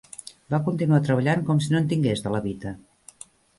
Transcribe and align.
Va 0.53 0.59
continuar 0.69 1.01
treballant 1.09 1.45
com 1.51 1.63
si 1.67 1.71
no 1.75 1.79
en 1.83 1.93
tingués 1.93 2.25
de 2.25 2.35
levita. 2.39 2.75